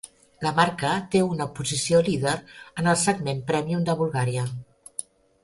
[0.43, 2.33] La marca té una posició líder
[2.85, 4.49] en el segment prèmium de Bulgària.